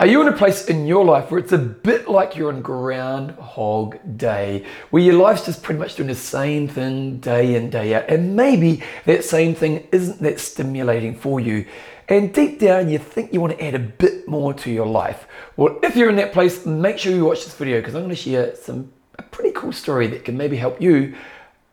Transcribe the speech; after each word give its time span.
Are 0.00 0.06
you 0.06 0.22
in 0.22 0.28
a 0.28 0.32
place 0.32 0.64
in 0.64 0.86
your 0.86 1.04
life 1.04 1.30
where 1.30 1.38
it's 1.38 1.52
a 1.52 1.58
bit 1.58 2.08
like 2.08 2.34
you're 2.34 2.50
on 2.50 2.62
Groundhog 2.62 3.98
Day, 4.16 4.64
where 4.88 5.02
your 5.02 5.16
life's 5.16 5.44
just 5.44 5.62
pretty 5.62 5.78
much 5.78 5.96
doing 5.96 6.08
the 6.08 6.14
same 6.14 6.68
thing 6.68 7.18
day 7.18 7.54
in, 7.54 7.68
day 7.68 7.94
out, 7.94 8.08
and 8.08 8.34
maybe 8.34 8.82
that 9.04 9.26
same 9.26 9.54
thing 9.54 9.86
isn't 9.92 10.22
that 10.22 10.40
stimulating 10.40 11.14
for 11.14 11.38
you? 11.38 11.66
And 12.08 12.32
deep 12.32 12.58
down, 12.60 12.88
you 12.88 12.96
think 12.96 13.34
you 13.34 13.42
want 13.42 13.58
to 13.58 13.62
add 13.62 13.74
a 13.74 13.78
bit 13.78 14.26
more 14.26 14.54
to 14.54 14.70
your 14.70 14.86
life. 14.86 15.26
Well, 15.58 15.78
if 15.82 15.94
you're 15.96 16.08
in 16.08 16.16
that 16.16 16.32
place, 16.32 16.64
make 16.64 16.96
sure 16.96 17.12
you 17.12 17.26
watch 17.26 17.44
this 17.44 17.54
video 17.54 17.80
because 17.80 17.94
I'm 17.94 18.00
going 18.00 18.08
to 18.08 18.16
share 18.16 18.56
some 18.56 18.90
a 19.18 19.22
pretty 19.22 19.52
cool 19.52 19.70
story 19.70 20.06
that 20.06 20.24
can 20.24 20.34
maybe 20.34 20.56
help 20.56 20.80
you 20.80 21.14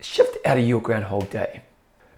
shift 0.02 0.38
out 0.46 0.58
of 0.58 0.68
your 0.68 0.82
Groundhog 0.82 1.30
Day. 1.30 1.62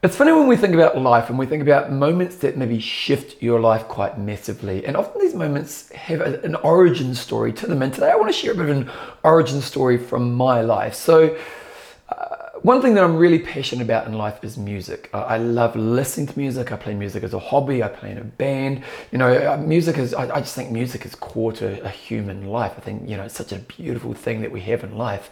It's 0.01 0.15
funny 0.15 0.31
when 0.31 0.47
we 0.47 0.55
think 0.55 0.73
about 0.73 0.97
life 0.97 1.29
and 1.29 1.37
we 1.37 1.45
think 1.45 1.61
about 1.61 1.91
moments 1.91 2.37
that 2.37 2.55
maybe 2.55 2.79
shift 2.79 3.43
your 3.43 3.59
life 3.59 3.83
quite 3.89 4.17
massively. 4.17 4.85
And 4.85 4.95
often 4.95 5.19
these 5.19 5.35
moments 5.35 5.91
have 5.91 6.21
an 6.21 6.55
origin 6.55 7.13
story 7.13 7.51
to 7.53 7.67
them. 7.67 7.81
And 7.81 7.93
today 7.93 8.09
I 8.09 8.15
want 8.15 8.29
to 8.29 8.33
share 8.33 8.53
a 8.53 8.55
bit 8.55 8.69
of 8.69 8.77
an 8.77 8.89
origin 9.25 9.59
story 9.59 9.97
from 9.97 10.33
my 10.33 10.61
life. 10.61 10.93
So, 10.93 11.37
uh, 12.07 12.35
one 12.61 12.81
thing 12.81 12.93
that 12.93 13.03
I'm 13.03 13.17
really 13.17 13.39
passionate 13.39 13.83
about 13.83 14.07
in 14.07 14.13
life 14.13 14.41
is 14.41 14.57
music. 14.57 15.09
I 15.13 15.37
love 15.37 15.75
listening 15.75 16.27
to 16.27 16.39
music. 16.39 16.71
I 16.71 16.77
play 16.77 16.93
music 16.93 17.23
as 17.23 17.33
a 17.33 17.39
hobby. 17.39 17.83
I 17.83 17.89
play 17.89 18.11
in 18.11 18.17
a 18.17 18.23
band. 18.23 18.83
You 19.11 19.17
know, 19.17 19.53
uh, 19.53 19.57
music 19.57 19.97
is, 19.97 20.13
I, 20.13 20.33
I 20.33 20.39
just 20.39 20.55
think 20.55 20.71
music 20.71 21.05
is 21.05 21.13
core 21.15 21.51
to 21.53 21.83
a 21.83 21.89
human 21.89 22.47
life. 22.47 22.73
I 22.77 22.81
think, 22.81 23.07
you 23.09 23.17
know, 23.17 23.23
it's 23.23 23.35
such 23.35 23.51
a 23.51 23.59
beautiful 23.59 24.13
thing 24.13 24.41
that 24.41 24.51
we 24.51 24.61
have 24.61 24.83
in 24.85 24.97
life. 24.97 25.29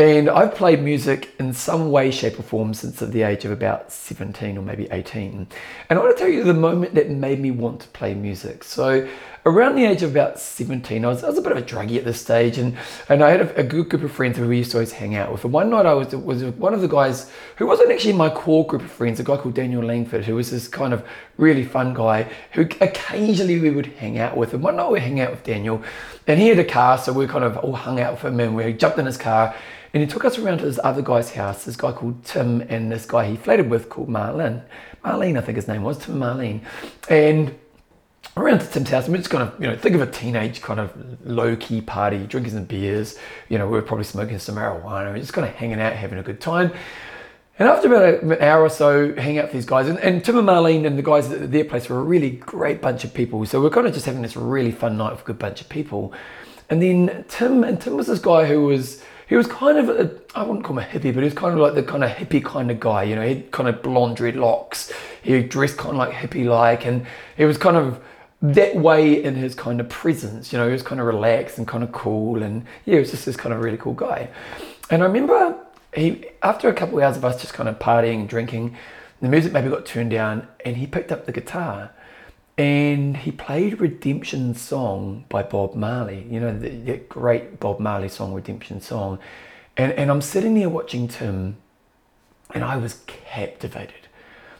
And 0.00 0.30
I've 0.30 0.54
played 0.54 0.80
music 0.80 1.34
in 1.38 1.52
some 1.52 1.90
way, 1.90 2.10
shape, 2.10 2.38
or 2.38 2.42
form 2.42 2.72
since 2.72 3.00
the 3.00 3.20
age 3.20 3.44
of 3.44 3.50
about 3.50 3.92
17 3.92 4.56
or 4.56 4.62
maybe 4.62 4.88
18. 4.90 5.46
And 5.90 5.98
I 5.98 6.02
want 6.02 6.16
to 6.16 6.18
tell 6.18 6.32
you 6.32 6.42
the 6.42 6.54
moment 6.54 6.94
that 6.94 7.10
made 7.10 7.38
me 7.38 7.50
want 7.50 7.82
to 7.82 7.88
play 7.88 8.14
music. 8.14 8.64
So, 8.64 9.06
around 9.44 9.74
the 9.74 9.84
age 9.84 10.02
of 10.02 10.10
about 10.10 10.40
17, 10.40 11.04
I 11.04 11.08
was, 11.08 11.22
I 11.22 11.28
was 11.28 11.36
a 11.36 11.42
bit 11.42 11.52
of 11.52 11.58
a 11.58 11.62
druggie 11.62 11.98
at 11.98 12.04
this 12.04 12.18
stage, 12.18 12.56
and, 12.56 12.78
and 13.10 13.22
I 13.22 13.30
had 13.30 13.40
a, 13.42 13.60
a, 13.60 13.62
good 13.62 13.90
group 13.90 14.02
of 14.02 14.10
friends 14.10 14.38
who 14.38 14.48
we 14.48 14.56
used 14.56 14.70
to 14.70 14.78
always 14.78 14.92
hang 14.92 15.16
out 15.16 15.32
with. 15.32 15.44
And 15.44 15.52
one 15.52 15.68
night 15.68 15.84
I 15.84 15.92
was, 15.92 16.14
was 16.16 16.44
one 16.44 16.72
of 16.72 16.80
the 16.80 16.88
guys 16.88 17.30
who 17.56 17.66
wasn't 17.66 17.90
actually 17.92 18.14
my 18.14 18.30
core 18.30 18.66
group 18.66 18.80
of 18.82 18.90
friends, 18.90 19.20
a 19.20 19.22
guy 19.22 19.36
called 19.36 19.54
Daniel 19.54 19.82
Langford, 19.82 20.24
who 20.24 20.34
was 20.34 20.50
this 20.50 20.66
kind 20.66 20.94
of 20.94 21.06
really 21.36 21.64
fun 21.64 21.92
guy 21.92 22.30
who 22.52 22.62
occasionally 22.62 23.60
we 23.60 23.70
would 23.70 23.86
hang 23.86 24.18
out 24.18 24.36
with. 24.36 24.54
And 24.54 24.62
one 24.62 24.76
night 24.76 24.90
we 24.90 25.00
hanging 25.00 25.20
out 25.20 25.30
with 25.30 25.42
Daniel, 25.42 25.82
and 26.30 26.40
he 26.40 26.48
had 26.48 26.58
a 26.58 26.64
car, 26.64 26.98
so 26.98 27.12
we 27.12 27.26
kind 27.26 27.44
of 27.44 27.56
all 27.58 27.74
hung 27.74 28.00
out 28.00 28.12
with 28.12 28.24
him, 28.24 28.40
and 28.40 28.54
we 28.54 28.72
jumped 28.72 28.98
in 28.98 29.06
his 29.06 29.16
car 29.16 29.54
and 29.92 30.02
he 30.02 30.08
took 30.08 30.24
us 30.24 30.38
around 30.38 30.58
to 30.58 30.64
this 30.64 30.78
other 30.84 31.02
guy's 31.02 31.32
house, 31.32 31.64
this 31.64 31.76
guy 31.76 31.92
called 31.92 32.24
Tim, 32.24 32.60
and 32.68 32.92
this 32.92 33.06
guy 33.06 33.28
he 33.28 33.36
flatted 33.36 33.68
with 33.68 33.88
called 33.88 34.08
Marlene. 34.08 34.62
Marlene, 35.04 35.36
I 35.36 35.40
think 35.40 35.56
his 35.56 35.66
name 35.66 35.82
was, 35.82 35.98
Tim 35.98 36.16
Marlene. 36.16 36.60
And 37.08 37.58
around 38.36 38.60
to 38.60 38.66
Tim's 38.68 38.90
house, 38.90 39.06
and 39.06 39.12
we're 39.12 39.18
just 39.18 39.30
kind 39.30 39.42
of, 39.42 39.60
you 39.60 39.66
know, 39.66 39.76
think 39.76 39.96
of 39.96 40.00
a 40.00 40.06
teenage 40.06 40.62
kind 40.62 40.78
of 40.78 40.94
low 41.26 41.56
key 41.56 41.80
party, 41.80 42.24
drinking 42.24 42.52
some 42.52 42.64
beers. 42.64 43.18
You 43.48 43.58
know, 43.58 43.66
we 43.66 43.72
were 43.72 43.82
probably 43.82 44.04
smoking 44.04 44.38
some 44.38 44.54
marijuana, 44.54 45.12
we're 45.12 45.18
just 45.18 45.32
kind 45.32 45.48
of 45.48 45.54
hanging 45.54 45.80
out, 45.80 45.92
having 45.94 46.18
a 46.18 46.22
good 46.22 46.40
time. 46.40 46.72
And 47.60 47.68
after 47.68 47.94
about 47.94 48.22
an 48.22 48.42
hour 48.42 48.62
or 48.62 48.70
so, 48.70 49.14
hang 49.14 49.36
out 49.36 49.44
with 49.44 49.52
these 49.52 49.66
guys, 49.66 49.86
and, 49.86 49.98
and 49.98 50.24
Tim 50.24 50.38
and 50.38 50.48
Marlene 50.48 50.86
and 50.86 50.96
the 50.96 51.02
guys 51.02 51.30
at 51.30 51.52
their 51.52 51.66
place 51.66 51.90
were 51.90 51.98
a 51.98 52.02
really 52.02 52.30
great 52.30 52.80
bunch 52.80 53.04
of 53.04 53.12
people. 53.12 53.44
So 53.44 53.60
we're 53.60 53.68
kind 53.68 53.86
of 53.86 53.92
just 53.92 54.06
having 54.06 54.22
this 54.22 54.34
really 54.34 54.72
fun 54.72 54.96
night 54.96 55.12
with 55.12 55.20
a 55.20 55.24
good 55.24 55.38
bunch 55.38 55.60
of 55.60 55.68
people. 55.68 56.14
And 56.70 56.80
then 56.80 57.26
Tim, 57.28 57.62
and 57.62 57.78
Tim 57.78 57.98
was 57.98 58.06
this 58.06 58.18
guy 58.18 58.46
who 58.46 58.62
was, 58.62 59.02
he 59.28 59.36
was 59.36 59.46
kind 59.46 59.76
of 59.76 60.22
I 60.34 60.42
wouldn't 60.42 60.64
call 60.64 60.78
him 60.78 60.84
a 60.84 60.88
hippie, 60.88 61.12
but 61.12 61.16
he 61.16 61.24
was 61.24 61.34
kind 61.34 61.52
of 61.52 61.60
like 61.60 61.74
the 61.74 61.82
kind 61.82 62.02
of 62.02 62.10
hippie 62.10 62.42
kind 62.42 62.70
of 62.70 62.80
guy. 62.80 63.02
You 63.02 63.16
know, 63.16 63.22
he 63.22 63.34
had 63.34 63.50
kind 63.50 63.68
of 63.68 63.82
blonde 63.82 64.16
dreadlocks. 64.16 64.90
He 65.20 65.42
dressed 65.42 65.76
kind 65.76 65.90
of 65.90 65.96
like 65.96 66.12
hippie 66.12 66.46
like, 66.46 66.86
and 66.86 67.06
he 67.36 67.44
was 67.44 67.58
kind 67.58 67.76
of 67.76 68.02
that 68.40 68.74
way 68.74 69.22
in 69.22 69.34
his 69.34 69.54
kind 69.54 69.80
of 69.80 69.88
presence. 69.90 70.50
You 70.50 70.58
know, 70.58 70.66
he 70.66 70.72
was 70.72 70.82
kind 70.82 70.98
of 70.98 71.06
relaxed 71.06 71.58
and 71.58 71.68
kind 71.68 71.84
of 71.84 71.92
cool, 71.92 72.42
and 72.42 72.64
yeah, 72.86 72.94
he 72.94 73.00
was 73.00 73.10
just 73.10 73.26
this 73.26 73.36
kind 73.36 73.52
of 73.52 73.62
really 73.62 73.76
cool 73.76 73.92
guy. 73.92 74.30
And 74.88 75.02
I 75.02 75.06
remember 75.06 75.59
he, 75.94 76.24
after 76.42 76.68
a 76.68 76.74
couple 76.74 76.98
of 76.98 77.04
hours 77.04 77.16
of 77.16 77.24
us 77.24 77.40
just 77.40 77.54
kind 77.54 77.68
of 77.68 77.78
partying 77.78 78.20
and 78.20 78.28
drinking, 78.28 78.76
the 79.20 79.28
music 79.28 79.52
maybe 79.52 79.68
got 79.68 79.84
turned 79.84 80.10
down, 80.10 80.48
and 80.64 80.76
he 80.76 80.86
picked 80.86 81.12
up 81.12 81.26
the 81.26 81.32
guitar 81.32 81.90
and 82.60 83.16
he 83.16 83.32
played 83.32 83.80
Redemption 83.80 84.54
Song 84.54 85.24
by 85.30 85.42
Bob 85.42 85.74
Marley, 85.74 86.26
you 86.28 86.38
know, 86.38 86.52
the, 86.56 86.68
the, 86.68 86.96
great 86.98 87.58
Bob 87.58 87.80
Marley 87.80 88.10
song, 88.10 88.34
Redemption 88.34 88.82
Song. 88.82 89.18
And, 89.78 89.92
and 89.92 90.10
I'm 90.10 90.20
sitting 90.20 90.52
there 90.52 90.68
watching 90.68 91.08
Tim, 91.08 91.56
and 92.52 92.62
I 92.62 92.76
was 92.76 93.00
captivated. 93.06 94.08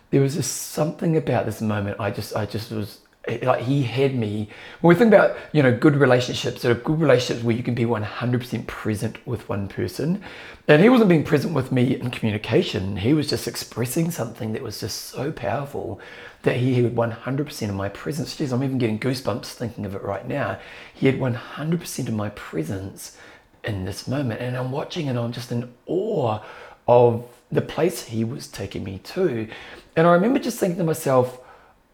There 0.09 0.23
was 0.23 0.37
just 0.37 0.69
something 0.71 1.15
about 1.15 1.45
this 1.45 1.61
moment. 1.61 2.01
I 2.01 2.11
just, 2.11 2.35
I 2.35 2.47
just 2.47 2.71
was 2.71 3.01
like 3.29 3.63
he 3.63 3.83
had 3.83 4.15
me. 4.15 4.49
When 4.81 4.95
we 4.95 4.99
think 4.99 5.13
about 5.13 5.37
you 5.53 5.63
know 5.63 5.77
good 5.77 5.97
relationships, 5.97 6.63
there 6.63 6.73
are 6.73 6.77
good 6.77 7.01
relationships 7.01 7.45
where 7.45 7.55
you 7.55 7.63
can 7.63 7.75
be 7.75 7.85
100% 7.85 8.67
present 8.67 9.27
with 9.27 9.49
one 9.49 9.69
person, 9.69 10.23
and 10.67 10.83
he 10.83 10.89
wasn't 10.89 11.11
being 11.11 11.25
present 11.25 11.55
with 11.55 11.71
me 11.71 11.97
in 11.97 12.11
communication. 12.11 12.97
He 12.97 13.13
was 13.13 13.29
just 13.29 13.47
expressing 13.47 14.11
something 14.11 14.53
that 14.53 14.63
was 14.63 14.81
just 14.81 15.07
so 15.07 15.33
powerful 15.33 16.01
that 16.43 16.57
he 16.57 16.83
had 16.83 16.95
100% 16.95 17.69
of 17.69 17.75
my 17.75 17.91
presence. 17.91 18.37
Jeez, 18.37 18.53
I'm 18.53 18.65
even 18.65 18.79
getting 18.79 18.99
goosebumps 18.99 19.47
thinking 19.47 19.85
of 19.85 19.95
it 19.95 20.03
right 20.03 20.27
now. 20.27 20.59
He 20.95 21.07
had 21.07 21.19
100% 21.19 22.09
of 22.09 22.15
my 22.15 22.31
presence 22.31 23.19
in 23.65 23.85
this 23.85 24.09
moment, 24.09 24.41
and 24.41 24.57
I'm 24.57 24.73
watching 24.73 25.09
and 25.09 25.19
I'm 25.19 25.33
just 25.33 25.53
in 25.53 25.71
awe 25.87 26.41
of 26.89 27.25
the 27.53 27.61
place 27.61 28.05
he 28.05 28.25
was 28.25 28.49
taking 28.49 28.83
me 28.83 28.99
to. 28.99 29.49
And 29.97 30.07
I 30.07 30.13
remember 30.13 30.39
just 30.39 30.59
thinking 30.59 30.79
to 30.79 30.85
myself 30.85 31.41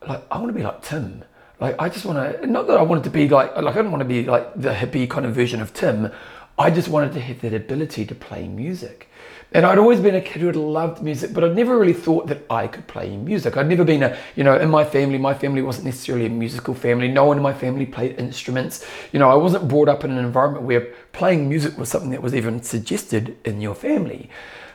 like 0.07 0.23
I 0.31 0.39
want 0.39 0.49
to 0.49 0.53
be 0.53 0.63
like 0.63 0.83
Tim. 0.83 1.25
Like 1.61 1.77
I 1.79 1.89
just 1.89 2.05
want 2.05 2.41
to 2.41 2.47
not 2.47 2.67
that 2.67 2.79
I 2.79 2.83
wanted 2.83 3.05
to 3.05 3.11
be 3.11 3.29
like 3.29 3.57
like 3.57 3.77
I 3.77 3.83
don't 3.83 3.91
want 3.91 4.03
to 4.03 4.09
be 4.09 4.25
like 4.25 4.55
the 4.55 4.73
hippie 4.73 5.09
kind 5.09 5.27
of 5.27 5.35
version 5.35 5.61
of 5.61 5.73
Tim. 5.73 6.11
I 6.59 6.71
just 6.71 6.89
wanted 6.89 7.13
to 7.13 7.21
have 7.21 7.41
that 7.43 7.53
ability 7.53 8.07
to 8.07 8.15
play 8.15 8.49
music. 8.49 9.09
And 9.53 9.65
I'd 9.65 9.79
always 9.79 10.01
been 10.01 10.15
a 10.15 10.21
kid 10.21 10.41
who 10.41 10.47
had 10.49 10.57
loved 10.57 11.03
music, 11.03 11.33
but 11.33 11.45
I'd 11.45 11.55
never 11.55 11.79
really 11.79 11.93
thought 11.93 12.27
that 12.27 12.45
I 12.51 12.67
could 12.67 12.87
play 12.89 13.17
music. 13.17 13.57
I'd 13.57 13.69
never 13.69 13.85
been 13.85 14.03
a, 14.03 14.19
you 14.35 14.43
know, 14.43 14.57
in 14.59 14.69
my 14.69 14.85
family, 14.85 15.19
my 15.19 15.35
family 15.35 15.63
wasn't 15.63 15.87
necessarily 15.87 16.27
a 16.27 16.31
musical 16.31 16.75
family. 16.75 17.09
No 17.09 17.25
one 17.25 17.37
in 17.37 17.43
my 17.43 17.55
family 17.55 17.87
played 17.87 18.19
instruments. 18.19 18.85
You 19.13 19.19
know, 19.19 19.31
I 19.31 19.35
wasn't 19.35 19.69
brought 19.69 19.89
up 19.89 20.03
in 20.03 20.11
an 20.11 20.19
environment 20.19 20.65
where 20.65 20.93
playing 21.13 21.49
music 21.49 21.79
was 21.79 21.89
something 21.89 22.11
that 22.11 22.23
was 22.23 22.35
even 22.35 22.63
suggested 22.63 23.37
in 23.45 23.61
your 23.61 23.75
family. 23.75 24.31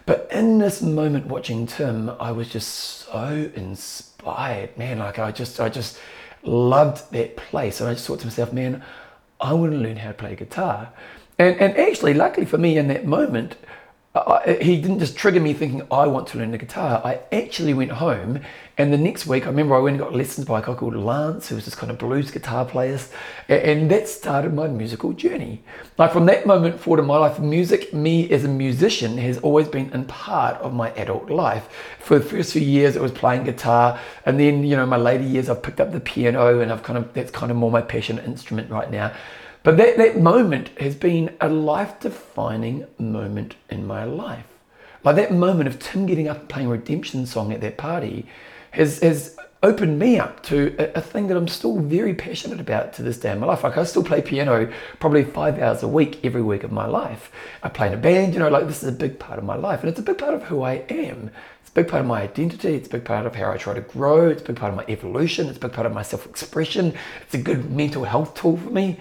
But 0.06 0.28
in 0.32 0.58
this 0.58 0.82
moment 0.82 1.28
watching 1.28 1.68
Tim, 1.68 2.10
I 2.20 2.32
was 2.32 2.50
just 2.50 2.70
so 2.70 3.52
inspired 3.56 4.11
inspired, 4.22 4.78
man. 4.78 5.00
Like 5.00 5.20
I 5.20 5.32
just, 5.32 5.60
I 5.60 5.70
just 5.70 6.00
loved 6.44 7.12
that 7.12 7.36
place. 7.38 7.82
And 7.82 7.90
I 7.90 7.94
just 7.94 8.08
thought 8.08 8.20
to 8.20 8.28
myself, 8.28 8.54
man, 8.54 8.84
I 9.40 9.54
want 9.54 9.72
to 9.72 9.78
learn 9.78 9.98
how 9.98 10.10
to 10.10 10.14
play 10.14 10.36
guitar. 10.36 10.90
And, 11.40 11.60
and 11.60 11.78
actually, 11.78 12.14
luckily 12.14 12.46
for 12.46 12.58
me 12.58 12.78
in 12.78 12.88
that 12.90 13.06
moment, 13.06 13.56
I, 14.14 14.58
he 14.62 14.82
didn't 14.82 15.00
just 15.00 15.16
trigger 15.16 15.40
me 15.40 15.54
thinking 15.54 15.84
I 15.90 16.06
want 16.06 16.28
to 16.30 16.38
learn 16.38 16.52
the 16.52 16.58
guitar. 16.58 17.02
I 17.06 17.22
actually 17.32 17.74
went 17.74 17.92
home, 17.92 18.42
and 18.78 18.92
the 18.92 18.98
next 18.98 19.26
week 19.26 19.46
I 19.46 19.50
remember 19.50 19.74
I 19.74 19.80
went 19.80 19.96
and 19.96 20.04
got 20.04 20.14
lessons 20.14 20.46
by 20.46 20.60
a 20.60 20.62
guy 20.62 20.74
called 20.74 20.98
Lance, 20.98 21.48
who 21.48 21.56
was 21.56 21.64
this 21.64 21.76
kind 21.76 21.90
of 21.90 21.98
blues 21.98 22.30
guitar 22.30 22.66
player, 22.66 23.00
and 23.48 23.90
that 23.90 24.10
started 24.10 24.54
my 24.54 24.68
musical 24.68 25.14
journey. 25.14 25.64
Like 25.98 26.12
from 26.12 26.26
that 26.26 26.46
moment 26.46 26.78
forward 26.78 27.00
in 27.00 27.08
my 27.08 27.18
life, 27.18 27.40
music, 27.40 27.94
me 27.94 28.30
as 28.32 28.44
a 28.44 28.50
musician, 28.50 29.18
has 29.18 29.38
always 29.38 29.70
been 29.70 29.90
in 29.94 30.04
part 30.06 30.58
of 30.58 30.74
my 30.74 30.92
adult 30.96 31.30
life. 31.30 31.70
For 32.00 32.20
the 32.20 32.26
first 32.26 32.52
few 32.52 32.62
years, 32.62 32.98
it 32.98 33.02
was 33.02 33.14
playing 33.14 33.46
guitar, 33.46 33.98
and 34.26 34.38
then 34.38 34.66
you 34.66 34.76
know 34.76 34.86
my 34.86 34.98
later 34.98 35.24
years, 35.24 35.50
I've 35.50 35.64
picked 35.64 35.80
up 35.80 35.94
the 35.94 36.02
piano, 36.02 36.60
and 36.60 36.70
I've 36.70 36.84
kind 36.84 36.98
of 36.98 37.14
that's 37.14 37.32
kind 37.32 37.50
of 37.50 37.56
more 37.56 37.72
my 37.72 37.82
passion 37.82 38.20
instrument 38.20 38.70
right 38.70 38.92
now. 38.92 39.14
But 39.64 39.78
that, 39.78 39.98
that 39.98 40.20
moment 40.20 40.70
has 40.80 40.96
been 40.96 41.36
a 41.40 41.48
life 41.48 42.00
defining 42.00 42.88
moment 42.98 43.56
in 43.70 43.86
my 43.86 44.04
life. 44.04 44.48
Like 45.04 45.16
that 45.18 45.32
moment 45.32 45.68
of 45.68 45.80
Tim 45.80 46.06
getting 46.06 46.28
up 46.28 46.40
and 46.40 46.50
playing 46.50 46.70
Redemption 46.70 47.26
song 47.26 47.54
at 47.54 47.62
that 47.62 47.78
party 47.78 48.26
has, 48.72 49.00
has 49.00 49.38
opened 49.64 50.00
me 50.00 50.18
up 50.18 50.42
to 50.44 50.76
a, 50.80 50.98
a, 50.98 51.02
thing 51.02 51.28
that 51.28 51.38
I'm 51.38 51.48
still 51.48 51.78
very 51.80 52.16
passionate 52.16 52.60
about 52.60 52.94
to 52.94 53.04
this 53.04 53.20
day 53.20 53.32
in 53.32 53.40
my 53.40 53.46
life. 53.46 53.64
Like 53.64 53.78
I 53.78 53.84
still 53.84 54.04
play 54.04 54.22
piano 54.22 54.72
probably 55.00 55.24
five 55.24 55.60
hours 55.60 55.84
a 55.84 55.88
week 55.88 56.24
every 56.24 56.42
week 56.42 56.64
of 56.64 56.72
my 56.72 56.88
life. 56.88 57.32
I 57.62 57.70
play 57.70 57.88
in 57.88 57.94
a 57.94 57.98
band, 57.98 58.34
you 58.34 58.40
know, 58.40 58.50
like 58.50 58.66
this 58.66 58.82
is 58.82 58.90
a 58.90 58.94
big 58.94 59.20
part 59.20 59.38
of 59.38 59.46
my 59.46 59.56
life 59.56 59.82
and 59.82 59.90
it's 59.90 60.00
a 60.00 60.04
big 60.04 60.18
part 60.18 60.34
of 60.34 60.44
who 60.44 60.64
I 60.64 60.84
am. 60.90 61.30
It's 61.62 61.70
a 61.70 61.74
big 61.74 61.88
part 61.88 62.02
of 62.02 62.08
my 62.08 62.24
identity. 62.24 62.74
It's 62.74 62.88
a 62.88 62.92
big 62.92 63.06
part 63.06 63.28
of 63.28 63.36
how 63.36 63.52
I 63.52 63.58
try 63.58 63.76
to 63.76 63.82
grow. 63.82 64.30
It's 64.30 64.42
a 64.42 64.46
big 64.46 64.56
part 64.56 64.72
of 64.72 64.78
my 64.78 64.86
evolution. 64.92 65.48
It's 65.48 65.58
a 65.58 65.62
big 65.62 65.74
part 65.74 65.86
of 65.86 65.94
my 65.94 66.02
self-expression. 66.02 66.96
It's 67.22 67.36
a 67.36 67.38
good 67.38 67.70
mental 67.70 68.04
health 68.04 68.34
tool 68.34 68.58
for 68.58 68.72
me. 68.72 69.00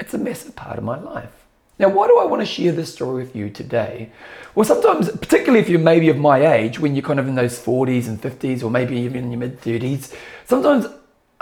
It's 0.00 0.14
a 0.14 0.18
massive 0.18 0.56
part 0.56 0.78
of 0.78 0.84
my 0.84 0.98
life. 0.98 1.30
Now, 1.78 1.90
why 1.90 2.08
do 2.08 2.18
I 2.18 2.24
want 2.24 2.40
to 2.40 2.46
share 2.46 2.72
this 2.72 2.92
story 2.92 3.22
with 3.22 3.36
you 3.36 3.50
today? 3.50 4.10
Well, 4.54 4.64
sometimes, 4.64 5.10
particularly 5.10 5.60
if 5.60 5.68
you're 5.68 5.78
maybe 5.78 6.08
of 6.08 6.16
my 6.16 6.54
age, 6.54 6.80
when 6.80 6.94
you're 6.94 7.04
kind 7.04 7.20
of 7.20 7.28
in 7.28 7.34
those 7.34 7.58
40s 7.58 8.08
and 8.08 8.20
50s, 8.20 8.62
or 8.62 8.70
maybe 8.70 8.96
even 8.96 9.24
in 9.24 9.30
your 9.30 9.38
mid 9.38 9.60
30s, 9.60 10.14
sometimes 10.46 10.86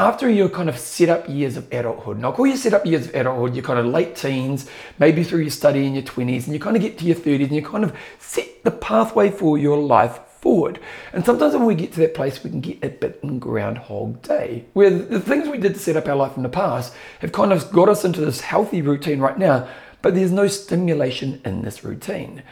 after 0.00 0.28
your 0.28 0.49
kind 0.49 0.69
of 0.69 0.78
set 0.78 1.08
up 1.08 1.28
years 1.28 1.56
of 1.56 1.72
adulthood, 1.72 2.16
and 2.16 2.26
I'll 2.26 2.32
call 2.32 2.46
you 2.46 2.56
set 2.56 2.75
up 2.75 2.84
years 2.84 3.06
of 3.06 3.14
adulthood, 3.14 3.55
you're 3.55 3.64
kind 3.64 3.78
of 3.78 3.87
late 3.87 4.16
teens, 4.16 4.69
maybe 4.99 5.22
through 5.22 5.40
your 5.40 5.50
study 5.50 5.87
in 5.87 5.94
your 5.94 6.04
20s, 6.04 6.44
and 6.44 6.52
you 6.52 6.61
kind 6.61 6.76
of 6.76 6.82
get 6.82 6.99
to 6.99 7.04
your 7.04 7.16
30s 7.16 7.44
and 7.44 7.56
you 7.56 7.62
kind 7.62 7.84
of 7.84 7.96
set 8.19 8.64
the 8.64 8.70
pathway 8.70 9.31
for 9.31 9.56
your 9.56 9.78
life 9.78 10.20
forward. 10.40 10.79
And 11.12 11.25
sometimes 11.25 11.55
when 11.55 11.67
we 11.67 11.75
get 11.75 11.93
to 11.94 12.00
that 12.00 12.14
place, 12.14 12.43
we 12.43 12.50
can 12.50 12.61
get 12.61 12.82
a 12.82 12.88
bit 12.88 13.20
in 13.23 13.38
Groundhog 13.38 14.23
Day, 14.23 14.64
where 14.73 14.90
the 14.90 15.20
things 15.20 15.49
we 15.49 15.58
did 15.58 15.75
to 15.75 15.81
set 15.81 15.96
up 15.96 16.08
our 16.08 16.17
life 16.17 16.37
in 16.37 16.43
the 16.43 16.49
past 16.49 16.94
have 17.20 17.32
kind 17.32 17.52
of 17.52 17.70
got 17.73 17.88
us 17.88 18.05
into 18.05 18.20
this 18.20 18.40
healthy 18.40 18.82
routine 18.82 19.20
right 19.20 19.38
now, 19.38 19.69
but 20.02 20.14
there's 20.14 20.32
no 20.32 20.46
stimulation 20.46 21.40
in 21.44 21.62
this 21.62 21.85
routine. 21.85 22.43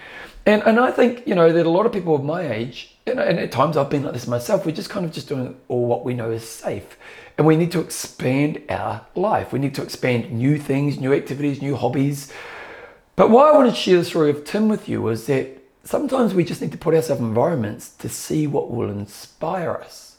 And, 0.47 0.63
and 0.63 0.79
I 0.79 0.93
think, 0.93 1.27
you 1.27 1.35
know, 1.35 1.53
that 1.53 1.67
a 1.67 1.71
lot 1.71 1.87
of 1.87 1.93
people 1.93 2.15
of 2.15 2.23
my 2.23 2.49
age, 2.49 2.97
and, 3.07 3.19
and 3.19 3.39
at 3.39 3.51
times 3.51 3.77
I've 3.77 3.91
been 3.91 4.05
like 4.05 4.13
this 4.13 4.29
myself, 4.29 4.65
we're 4.65 4.73
just 4.73 4.91
kind 4.91 5.05
of 5.05 5.13
just 5.13 5.29
doing 5.29 5.57
all 5.67 5.87
what 5.87 6.05
we 6.05 6.15
know 6.15 6.31
is 6.31 6.49
safe. 6.49 6.97
And 7.37 7.47
we 7.47 7.57
need 7.57 7.73
to 7.73 7.81
expand 7.81 8.63
our 8.69 9.05
life. 9.15 9.53
We 9.53 9.59
need 9.59 9.75
to 9.75 9.83
expand 9.83 10.33
new 10.33 10.59
things, 10.59 10.99
new 10.99 11.13
activities, 11.13 11.61
new 11.61 11.77
hobbies. 11.77 12.33
But 13.17 13.31
why 13.31 13.51
I 13.51 13.57
want 13.57 13.69
to 13.71 13.75
share 13.75 13.99
the 13.99 14.05
story 14.05 14.31
of 14.31 14.45
Tim 14.45 14.69
with 14.69 14.89
you 14.89 15.07
is 15.09 15.27
that 15.27 15.63
sometimes 15.87 16.35
we 16.35 16.45
just 16.45 16.61
need 16.61 16.73
to 16.73 16.79
put 16.79 16.95
ourselves 16.95 17.21
in 17.21 17.29
environments 17.29 17.91
to 17.91 18.09
see 18.09 18.47
what 18.47 18.71
will 18.71 18.91
inspire 18.91 19.73
us. 19.73 20.17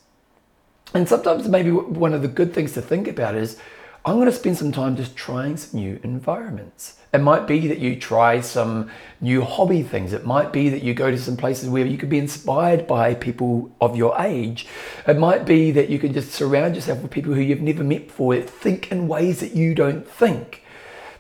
And 0.94 1.08
sometimes 1.08 1.48
maybe 1.48 1.72
one 1.72 2.14
of 2.14 2.22
the 2.22 2.28
good 2.28 2.54
things 2.54 2.74
to 2.74 2.82
think 2.82 3.08
about 3.08 3.36
is 3.36 3.60
I'm 4.06 4.16
going 4.16 4.28
to 4.28 4.32
spend 4.32 4.58
some 4.58 4.72
time 4.72 4.96
just 4.96 5.18
trying 5.18 5.58
some 5.58 5.82
new 5.82 6.00
environments. 6.02 6.98
It 7.14 7.18
might 7.20 7.46
be 7.46 7.68
that 7.68 7.80
you 7.80 7.98
try 7.98 8.40
some 8.40 8.90
new 9.20 9.42
hobby 9.42 9.84
things. 9.84 10.14
It 10.14 10.26
might 10.26 10.54
be 10.54 10.70
that 10.70 10.82
you 10.82 10.94
go 10.94 11.12
to 11.12 11.18
some 11.18 11.36
places 11.36 11.70
where 11.70 11.86
you 11.86 11.98
could 11.98 12.10
be 12.10 12.18
inspired 12.18 12.88
by 12.88 13.16
people 13.16 13.70
of 13.82 13.98
your 13.98 14.18
age. 14.18 14.66
It 15.06 15.18
might 15.18 15.46
be 15.46 15.72
that 15.72 15.90
you 15.90 16.00
can 16.00 16.14
just 16.14 16.32
surround 16.32 16.76
yourself 16.76 17.02
with 17.02 17.12
people 17.12 17.34
who 17.34 17.42
you've 17.42 17.62
never 17.62 17.84
met 17.84 18.08
before 18.08 18.40
think 18.42 18.92
in 18.92 19.10
ways 19.10 19.42
that 19.42 19.56
you 19.56 19.76
don't 19.76 20.08
think. 20.08 20.64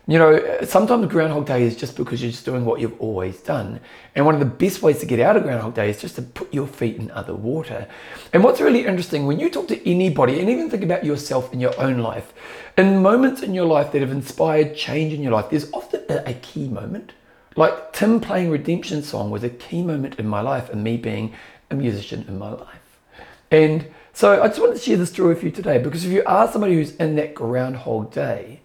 You 0.09 0.17
know, 0.17 0.59
sometimes 0.63 1.05
Groundhog 1.07 1.47
Day 1.47 1.63
is 1.63 1.75
just 1.75 1.97
because 1.97 2.21
you're 2.21 2.31
just 2.31 2.45
doing 2.45 2.63
what 2.63 2.79
you've 2.79 2.97
always 3.01 3.41
done. 3.41 3.81
And 4.15 4.25
one 4.25 4.35
of 4.35 4.39
the 4.39 4.45
best 4.45 4.81
ways 4.81 4.99
to 4.99 5.05
get 5.05 5.19
out 5.19 5.35
of 5.35 5.43
Groundhog 5.43 5.73
Day 5.73 5.89
is 5.89 5.99
just 5.99 6.15
to 6.15 6.21
put 6.21 6.53
your 6.53 6.65
feet 6.65 6.95
in 6.95 7.11
other 7.11 7.35
water. 7.35 7.89
And 8.31 8.41
what's 8.41 8.61
really 8.61 8.85
interesting, 8.85 9.27
when 9.27 9.37
you 9.37 9.49
talk 9.49 9.67
to 9.67 9.89
anybody, 9.89 10.39
and 10.39 10.49
even 10.49 10.69
think 10.69 10.83
about 10.83 11.03
yourself 11.03 11.51
in 11.51 11.59
your 11.59 11.77
own 11.77 11.97
life, 11.97 12.33
in 12.77 13.01
moments 13.01 13.41
in 13.41 13.53
your 13.53 13.65
life 13.65 13.91
that 13.91 13.99
have 13.99 14.11
inspired 14.11 14.77
change 14.77 15.11
in 15.11 15.21
your 15.21 15.33
life, 15.33 15.49
there's 15.49 15.69
often 15.73 16.05
a 16.09 16.33
key 16.35 16.69
moment. 16.69 17.11
Like 17.57 17.91
Tim 17.91 18.21
playing 18.21 18.49
Redemption 18.49 19.03
Song 19.03 19.29
was 19.29 19.43
a 19.43 19.49
key 19.49 19.81
moment 19.81 20.19
in 20.19 20.27
my 20.27 20.39
life 20.39 20.69
and 20.69 20.85
me 20.85 20.95
being 20.95 21.33
a 21.69 21.75
musician 21.75 22.23
in 22.29 22.39
my 22.39 22.51
life. 22.51 23.01
And 23.51 23.87
so 24.13 24.41
I 24.41 24.47
just 24.47 24.61
wanted 24.61 24.75
to 24.75 24.81
share 24.81 24.95
this 24.95 25.09
story 25.09 25.33
with 25.33 25.43
you 25.43 25.51
today 25.51 25.79
because 25.79 26.05
if 26.05 26.13
you 26.13 26.23
are 26.25 26.49
somebody 26.49 26.75
who's 26.75 26.95
in 26.95 27.17
that 27.17 27.35
Groundhog 27.35 28.13
Day, 28.13 28.61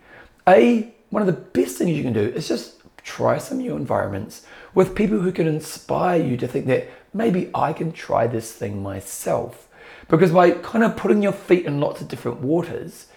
A, 0.46 0.91
one 1.12 1.20
of 1.20 1.26
the 1.26 1.60
best 1.60 1.76
things 1.76 1.90
you 1.90 2.02
can 2.02 2.14
do 2.14 2.30
is 2.30 2.48
just 2.48 2.80
try 3.04 3.36
some 3.36 3.58
new 3.58 3.76
environments 3.76 4.46
with 4.72 4.94
people 4.94 5.20
who 5.20 5.30
can 5.30 5.46
inspire 5.46 6.22
you 6.22 6.38
to 6.38 6.48
think 6.48 6.64
that 6.64 6.88
maybe 7.12 7.50
I 7.54 7.74
can 7.74 7.92
try 7.92 8.26
this 8.26 8.50
thing 8.50 8.82
myself. 8.82 9.68
Because 10.08 10.32
by 10.32 10.52
kind 10.52 10.82
of 10.82 10.96
putting 10.96 11.22
your 11.22 11.32
feet 11.32 11.66
in 11.66 11.80
lots 11.80 12.00
of 12.00 12.08
different 12.08 12.40
waters, 12.40 13.08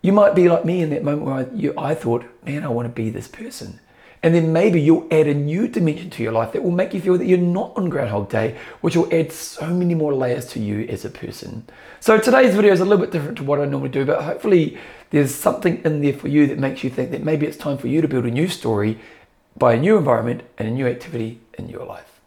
you 0.00 0.12
might 0.12 0.36
be 0.36 0.48
like 0.48 0.64
me 0.64 0.80
in 0.80 0.90
that 0.90 1.02
moment 1.02 1.26
where 1.26 1.34
I, 1.34 1.46
you, 1.52 1.74
I 1.76 1.96
thought, 1.96 2.24
man, 2.44 2.62
I 2.62 2.68
want 2.68 2.86
to 2.86 2.94
be 2.94 3.10
this 3.10 3.26
person. 3.26 3.80
And 4.22 4.34
then 4.34 4.52
maybe 4.52 4.80
you'll 4.80 5.06
add 5.10 5.26
a 5.26 5.34
new 5.34 5.68
dimension 5.68 6.10
to 6.10 6.22
your 6.22 6.32
life 6.32 6.52
that 6.52 6.62
will 6.62 6.72
make 6.72 6.92
you 6.92 7.00
feel 7.00 7.16
that 7.18 7.26
you're 7.26 7.38
not 7.38 7.72
on 7.76 7.88
Groundhog 7.88 8.28
Day, 8.28 8.56
which 8.80 8.96
will 8.96 9.12
add 9.14 9.30
so 9.32 9.68
many 9.68 9.94
more 9.94 10.14
layers 10.14 10.46
to 10.46 10.60
you 10.60 10.86
as 10.88 11.04
a 11.04 11.10
person. 11.10 11.64
So 12.00 12.18
today's 12.18 12.54
video 12.54 12.72
is 12.72 12.80
a 12.80 12.84
little 12.84 13.04
bit 13.04 13.12
different 13.12 13.38
to 13.38 13.44
what 13.44 13.60
I 13.60 13.64
normally 13.64 13.90
do, 13.90 14.04
but 14.04 14.22
hopefully 14.22 14.78
there's 15.10 15.34
something 15.34 15.82
in 15.84 16.02
there 16.02 16.12
for 16.12 16.28
you 16.28 16.46
that 16.48 16.58
makes 16.58 16.82
you 16.82 16.90
think 16.90 17.10
that 17.12 17.22
maybe 17.22 17.46
it's 17.46 17.56
time 17.56 17.78
for 17.78 17.86
you 17.86 18.00
to 18.00 18.08
build 18.08 18.24
a 18.24 18.30
new 18.30 18.48
story 18.48 18.98
by 19.56 19.74
a 19.74 19.78
new 19.78 19.96
environment 19.96 20.42
and 20.58 20.68
a 20.68 20.70
new 20.70 20.86
activity 20.86 21.40
in 21.56 21.68
your 21.68 21.84
life. 21.84 22.17